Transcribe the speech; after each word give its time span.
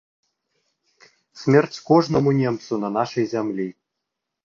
Смерць 1.43 1.79
кожнаму 1.91 2.35
немцу 2.41 2.73
на 2.83 2.89
нашай 2.99 3.25
зямлі! 3.37 3.73